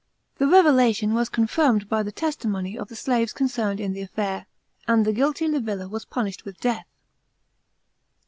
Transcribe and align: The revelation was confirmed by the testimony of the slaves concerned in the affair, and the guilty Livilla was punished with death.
The 0.39 0.47
revelation 0.47 1.13
was 1.13 1.29
confirmed 1.29 1.87
by 1.87 2.01
the 2.01 2.11
testimony 2.11 2.75
of 2.75 2.87
the 2.87 2.95
slaves 2.95 3.33
concerned 3.33 3.79
in 3.79 3.93
the 3.93 4.01
affair, 4.01 4.47
and 4.87 5.05
the 5.05 5.13
guilty 5.13 5.47
Livilla 5.47 5.87
was 5.87 6.05
punished 6.05 6.43
with 6.43 6.59
death. 6.59 6.87